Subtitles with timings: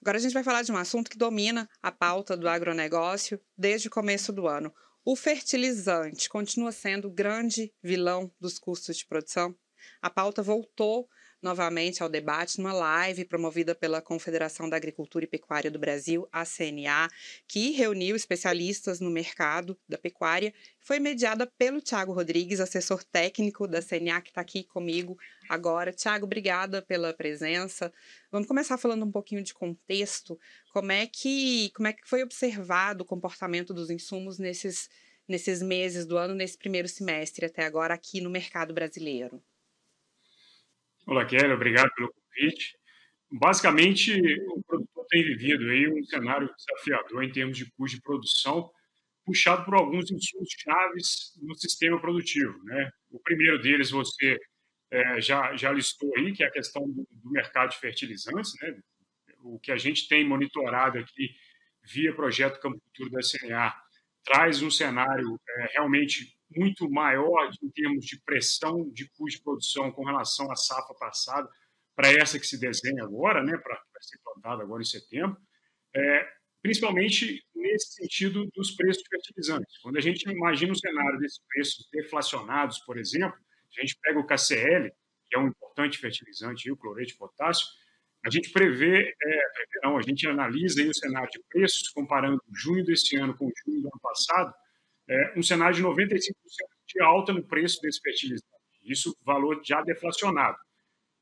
[0.00, 3.88] Agora a gente vai falar de um assunto que domina a pauta do agronegócio desde
[3.88, 4.72] o começo do ano.
[5.04, 9.56] O fertilizante continua sendo o grande vilão dos custos de produção?
[10.00, 11.08] A pauta voltou
[11.40, 16.44] novamente ao debate numa live promovida pela Confederação da Agricultura e Pecuária do Brasil, a
[16.44, 17.08] CNA,
[17.46, 20.52] que reuniu especialistas no mercado da pecuária.
[20.80, 25.16] Foi mediada pelo Tiago Rodrigues, assessor técnico da CNA, que está aqui comigo
[25.48, 25.92] agora.
[25.92, 27.92] Tiago, obrigada pela presença.
[28.30, 30.38] Vamos começar falando um pouquinho de contexto.
[30.72, 34.88] Como é que, como é que foi observado o comportamento dos insumos nesses,
[35.26, 39.42] nesses meses do ano, nesse primeiro semestre até agora aqui no mercado brasileiro?
[41.08, 42.76] Olá, Kelly, obrigado pelo convite.
[43.32, 44.12] Basicamente,
[44.50, 48.70] o produtor tem vivido aí um cenário desafiador em termos de custo de produção,
[49.24, 52.62] puxado por alguns insumos chaves no sistema produtivo.
[52.64, 52.90] Né?
[53.10, 54.38] O primeiro deles você
[54.90, 58.52] é, já, já listou aí, que é a questão do, do, mercado de fertilizantes.
[58.60, 58.78] Né?
[59.38, 61.30] O que a gente tem monitorado aqui
[61.84, 63.74] via projeto Campo Futuro da CNA
[64.22, 69.90] traz um cenário é, realmente muito maior em termos de pressão de custo de produção
[69.92, 71.48] com relação à safra passada
[71.94, 75.36] para essa que se desenha agora, né, para ser plantada agora em setembro,
[75.94, 76.28] é,
[76.62, 79.78] principalmente nesse sentido dos preços de fertilizantes.
[79.78, 83.36] Quando a gente imagina um cenário desses preços deflacionados, por exemplo,
[83.76, 84.90] a gente pega o KCL,
[85.28, 87.66] que é um importante fertilizante, o cloreto de potássio,
[88.24, 89.40] a gente prevê, é,
[89.84, 93.88] não, a gente analisa o cenário de preços, comparando junho desse ano com junho do
[93.88, 94.52] ano passado,
[95.08, 96.32] é, um cenário de 95%
[96.86, 98.46] de alta no preço desse fertilizante.
[98.84, 100.56] Isso valor já deflacionado.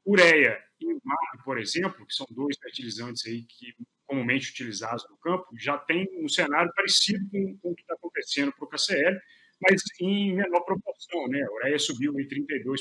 [0.06, 3.74] Ureia e MAP, por exemplo, que são dois fertilizantes aí que
[4.06, 8.52] comumente utilizados no campo, já tem um cenário parecido com, com o que está acontecendo
[8.52, 9.18] para o KCL,
[9.60, 11.28] mas em menor proporção.
[11.28, 11.42] Né?
[11.42, 12.76] A ureia subiu em 32%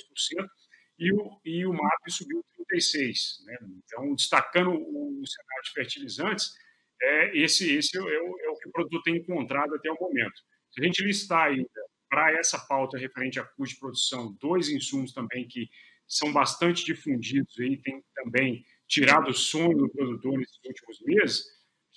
[1.00, 3.46] e o, e o MAP subiu 36%.
[3.46, 3.58] Né?
[3.84, 6.52] Então, destacando o, o cenário de fertilizantes,
[7.02, 10.42] é, esse, esse é, o, é o que o produtor tem encontrado até o momento.
[10.76, 11.70] Se a gente listar ainda
[12.10, 15.70] para essa pauta referente a custo de produção, dois insumos também que
[16.06, 21.46] são bastante difundidos e tem também tirado o sono do produtor nesses últimos meses,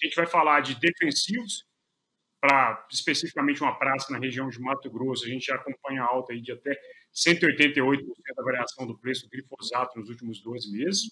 [0.00, 1.66] a gente vai falar de defensivos,
[2.40, 6.40] para especificamente uma praça na região de Mato Grosso, a gente já acompanha alta aí
[6.40, 6.80] de até
[7.12, 8.00] 188%
[8.36, 11.10] da variação do preço do glifosato nos últimos 12 meses.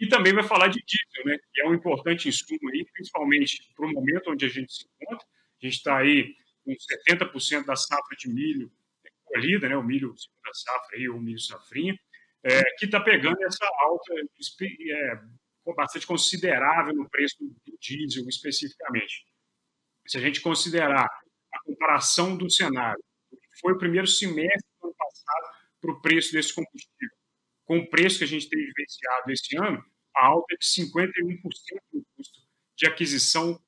[0.00, 3.86] E também vai falar de diesel, né, que é um importante insumo aí, principalmente para
[3.86, 5.26] o momento onde a gente se encontra.
[5.62, 6.34] A gente está aí
[6.64, 8.72] com 70% da safra de milho
[9.24, 11.98] colhida, né, o milho segunda safra, aí, o milho safrinha,
[12.44, 19.26] é, que está pegando essa alta é, bastante considerável no preço do diesel, especificamente.
[20.06, 23.02] Se a gente considerar a comparação do cenário,
[23.60, 27.16] foi o primeiro semestre do ano passado para o preço desse combustível,
[27.64, 31.40] com o preço que a gente tem vivenciado esse ano, a alta é de 51%
[31.92, 32.40] no custo
[32.76, 33.60] de aquisição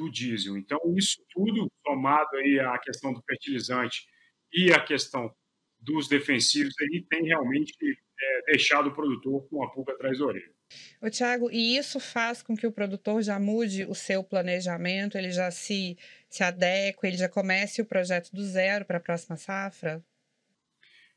[0.00, 0.56] do diesel.
[0.56, 4.06] Então, isso tudo, somado aí à questão do fertilizante
[4.52, 5.32] e a questão
[5.78, 7.74] dos defensivos, aí tem realmente
[8.20, 10.52] é, deixado o produtor com a pulga atrás da orelha.
[11.00, 15.30] Ô, Tiago, e isso faz com que o produtor já mude o seu planejamento, ele
[15.30, 20.02] já se, se adeque, ele já comece o projeto do zero para a próxima safra?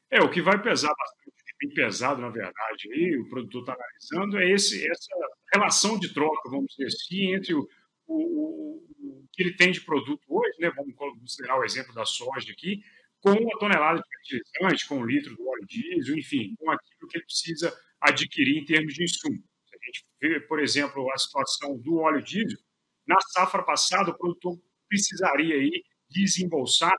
[0.10, 4.40] É, o que vai pesar bastante, bem pesado, na verdade, aí, o produtor está analisando,
[4.40, 5.16] é esse, essa
[5.54, 7.68] relação de troca, vamos dizer assim, entre o,
[8.16, 10.72] o, o que ele tem de produto hoje, né?
[10.76, 12.84] Vamos considerar o exemplo da soja aqui,
[13.20, 17.18] com uma tonelada de fertilizante, com um litro do óleo diesel, enfim, com aquilo que
[17.18, 19.38] ele precisa adquirir em termos de insumo.
[19.66, 22.60] Se a gente vê, por exemplo, a situação do óleo diesel,
[23.08, 26.94] na safra passada o produtor precisaria aí desembolsar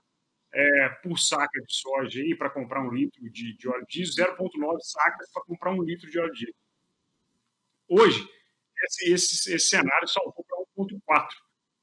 [0.53, 4.79] é, por saca de soja aí para comprar um litro de, de óleo diesel, 0,9
[4.81, 6.55] sacas para comprar um litro de óleo diesel.
[7.89, 8.27] Hoje,
[8.85, 10.45] esse, esse, esse cenário salvou
[10.77, 11.29] 4,4.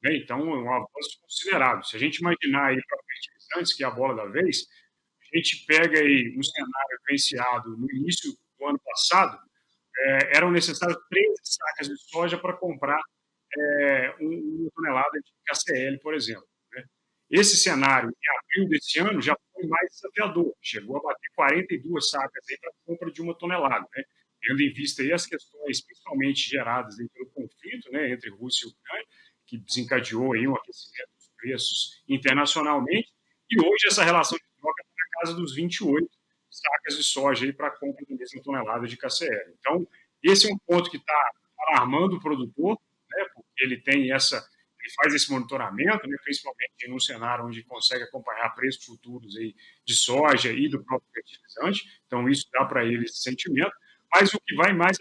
[0.04, 0.18] Né?
[0.18, 1.84] Então, é um avanço considerável.
[1.84, 4.66] Se a gente imaginar aí para fertilizantes, que é a bola da vez,
[5.34, 9.40] a gente pega aí um cenário venciado no início do ano passado,
[9.98, 13.00] é, eram necessárias 13 sacas de soja para comprar
[13.58, 16.48] é, uma tonelada de KCL, por exemplo.
[16.72, 16.84] Né?
[17.30, 22.46] Esse cenário, em abril desse ano, já foi mais desafiador, chegou a bater 42 sacas
[22.60, 24.04] para compra de uma tonelada, né?
[24.42, 27.30] tendo em vista as questões, principalmente geradas pelo
[27.82, 29.08] conflito né, entre Rússia e Ucrânia,
[29.48, 33.10] que desencadeou aí um aquecimento dos preços internacionalmente,
[33.50, 36.08] e hoje essa relação de troca está na casa dos 28
[36.50, 39.56] sacas de soja para a compra da mesma tonelada de KCL.
[39.60, 39.88] Então,
[40.24, 41.32] esse é um ponto que está
[41.68, 42.78] alarmando o produtor,
[43.10, 44.38] né, porque ele tem essa,
[44.80, 49.56] ele faz esse monitoramento, né, principalmente em um cenário onde consegue acompanhar preços futuros aí
[49.86, 53.74] de soja e do próprio fertilizante, então isso dá para ele esse sentimento,
[54.14, 54.98] mas o que vai mais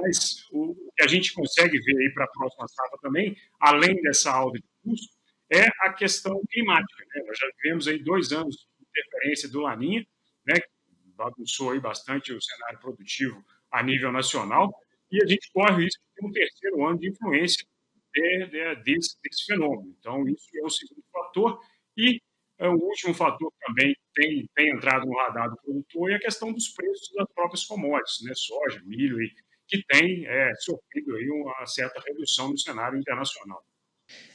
[0.00, 4.32] mas o que a gente consegue ver aí para a próxima safra também, além dessa
[4.32, 5.18] alta de custo,
[5.50, 7.04] é a questão climática.
[7.14, 7.22] Né?
[7.26, 10.06] Nós já tivemos aí dois anos de interferência do Laninha,
[10.46, 10.68] né, que
[11.16, 14.72] bagunçou aí bastante o cenário produtivo a nível nacional,
[15.10, 17.66] e a gente corre o risco de ter um terceiro ano de influência
[18.14, 19.94] de, de, desse, desse, fenômeno.
[19.98, 21.60] Então, isso é o segundo fator.
[21.96, 22.20] E
[22.58, 26.52] é, o último fator também tem, tem entrado no radar do produtor é a questão
[26.52, 28.32] dos preços das próprias commodities, né?
[28.34, 29.32] soja, milho, e,
[29.68, 33.62] que tem é, sofrido aí uma certa redução no cenário internacional.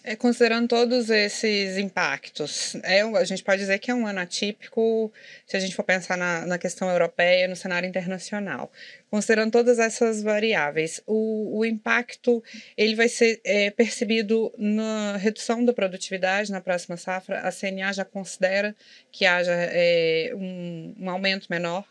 [0.03, 5.12] É, considerando todos esses impactos, é, a gente pode dizer que é um ano atípico
[5.47, 8.71] se a gente for pensar na, na questão europeia, no cenário internacional.
[9.09, 12.44] Considerando todas essas variáveis, o, o impacto
[12.77, 17.39] ele vai ser é, percebido na redução da produtividade na próxima safra.
[17.39, 18.75] A CNA já considera
[19.12, 21.85] que haja é, um, um aumento menor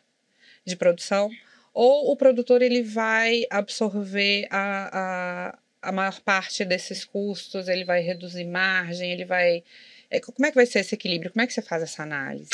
[0.65, 1.31] de produção
[1.73, 8.01] ou o produtor ele vai absorver a, a, a maior parte desses custos, ele vai
[8.01, 9.65] reduzir margem, ele vai.
[10.11, 11.33] É, como é que vai ser esse equilíbrio?
[11.33, 12.51] Como é que você faz essa análise?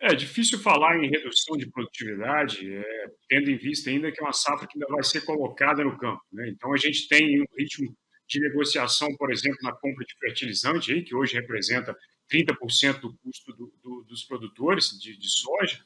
[0.00, 4.32] É difícil falar em redução de produtividade, é, tendo em vista ainda que é uma
[4.32, 6.22] safra que ainda vai ser colocada no campo.
[6.32, 6.48] Né?
[6.50, 7.92] Então, a gente tem um ritmo
[8.28, 11.96] de negociação, por exemplo, na compra de fertilizante, aí, que hoje representa
[12.30, 15.82] 30% do custo do, do, dos produtores de, de soja,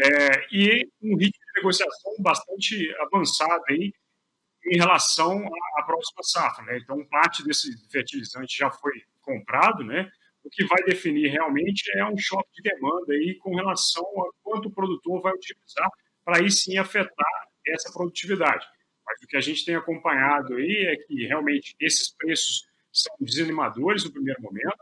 [0.00, 3.92] é, e um ritmo negociação bastante avançado aí,
[4.66, 5.44] em relação
[5.78, 6.64] à próxima safra.
[6.64, 6.78] Né?
[6.78, 10.10] Então, parte desse fertilizante já foi comprado, né?
[10.44, 14.68] o que vai definir realmente é um choque de demanda aí com relação a quanto
[14.68, 15.88] o produtor vai utilizar
[16.24, 18.66] para aí sim afetar essa produtividade.
[19.06, 24.04] Mas o que a gente tem acompanhado aí é que realmente esses preços são desanimadores
[24.04, 24.78] no primeiro momento.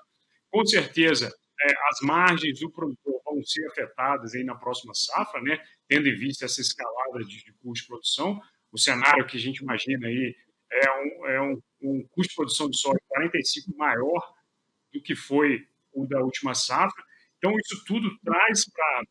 [0.50, 5.58] Com certeza, é, as margens do produtor vão ser afetadas aí na próxima safra, né?
[5.88, 8.40] tendo em vista essa escalada de, de custo de produção,
[8.72, 10.36] o cenário que a gente imagina aí
[10.72, 14.34] é um, é um, um custo de produção de soja 45 maior
[14.92, 17.02] do que foi o da última safra.
[17.38, 18.64] Então, isso tudo traz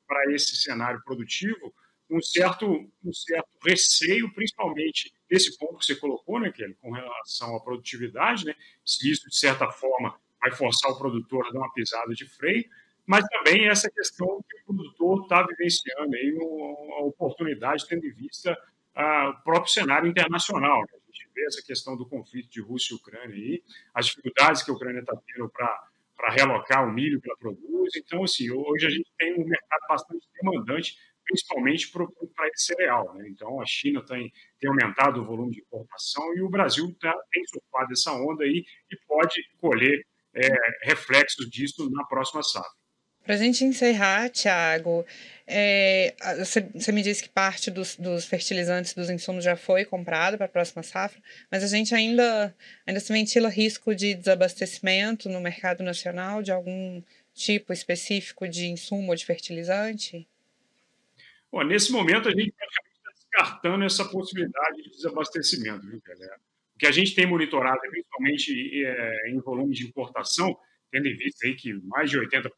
[0.07, 1.73] para esse cenário produtivo
[2.09, 2.65] um certo,
[3.03, 8.45] um certo receio, principalmente desse ponto que você colocou, né, Kelly, com relação à produtividade,
[8.45, 12.25] né, se isso, de certa forma, vai forçar o produtor a dar uma pisada de
[12.25, 12.65] freio,
[13.09, 18.55] mas também essa questão que o produtor está vivenciando aí, uma oportunidade, tendo em vista
[18.95, 20.81] o próprio cenário internacional.
[20.81, 20.87] Né?
[20.93, 23.63] A gente vê essa questão do conflito de Rússia e Ucrânia aí,
[23.95, 27.95] as dificuldades que a Ucrânia está tendo para realocar o milho que ela produz.
[27.95, 30.95] Então, assim, hoje a gente tem um mercado bastante demandante,
[31.25, 33.15] principalmente para esse cereal.
[33.15, 33.27] Né?
[33.29, 37.43] Então, a China tem, tem aumentado o volume de importação e o Brasil tá, tem
[37.47, 40.05] surfado essa onda aí e pode colher
[40.35, 40.47] é,
[40.83, 42.78] reflexos disso na próxima safra.
[43.29, 45.05] Para a gente encerrar, Tiago,
[45.45, 50.47] é, você, me disse que parte dos, dos, fertilizantes, dos insumos já foi comprado para
[50.47, 51.21] a próxima safra,
[51.51, 52.55] mas a gente ainda,
[52.87, 59.09] ainda se ventila risco de desabastecimento no mercado nacional de algum tipo específico de insumo
[59.09, 60.27] ou de fertilizante?
[61.51, 66.35] Bom, nesse momento, a gente está descartando essa possibilidade de desabastecimento, viu, galera?
[66.75, 70.57] O que a gente tem monitorado, principalmente é, em volume de importação,
[70.91, 72.49] tendo em vista aí que mais de 80%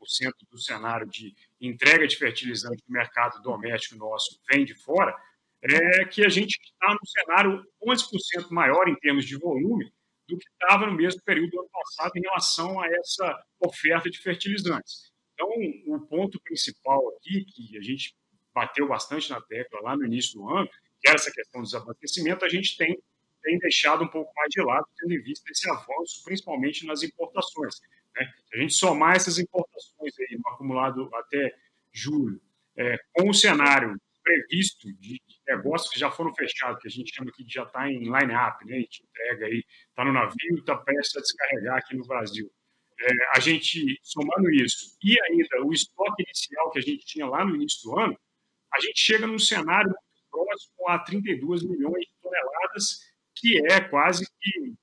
[0.49, 5.15] do cenário de entrega de fertilizante no mercado doméstico nosso vem de fora,
[5.63, 9.91] é que a gente está num cenário 11% maior em termos de volume
[10.27, 14.17] do que estava no mesmo período do ano passado em relação a essa oferta de
[14.17, 15.11] fertilizantes.
[15.33, 15.47] Então,
[15.87, 18.15] o ponto principal aqui, que a gente
[18.53, 20.69] bateu bastante na tecla lá no início do ano,
[20.99, 22.97] que era essa questão do desabastecimento, a gente tem,
[23.41, 27.81] tem deixado um pouco mais de lado, tendo em vista esse avanço, principalmente nas importações.
[28.15, 28.31] Né?
[28.45, 31.53] Se a gente somar essas importações aí no acumulado até
[31.91, 32.41] julho,
[32.77, 37.29] é, com o cenário previsto de negócios que já foram fechados, que a gente chama
[37.29, 38.77] aqui de já está em line-up, né?
[38.77, 42.49] a gente entrega aí, está no navio, está prestes a descarregar aqui no Brasil.
[42.99, 47.43] É, a gente, somando isso, e ainda o estoque inicial que a gente tinha lá
[47.43, 48.17] no início do ano,
[48.73, 49.93] a gente chega num cenário
[50.29, 52.99] próximo a 32 milhões de toneladas,
[53.35, 54.73] que é quase que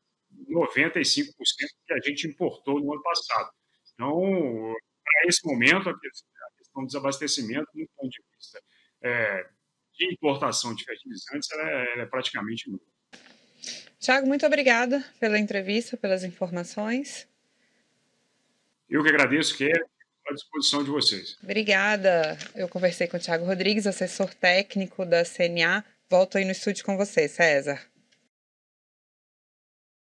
[0.48, 1.32] 95%
[1.86, 3.50] que a gente importou no ano passado.
[3.94, 4.74] Então,
[5.04, 8.60] para esse momento, a questão do desabastecimento, do ponto de vista
[9.02, 9.46] é,
[9.94, 12.82] de importação de fertilizantes, ela é, ela é praticamente nula.
[13.98, 17.28] Tiago, muito obrigada pela entrevista, pelas informações.
[18.88, 19.70] Eu que agradeço, que
[20.28, 21.36] à disposição de vocês.
[21.42, 22.38] Obrigada.
[22.54, 25.84] Eu conversei com o Tiago Rodrigues, assessor técnico da CNA.
[26.08, 27.80] Volto aí no estúdio com você, César.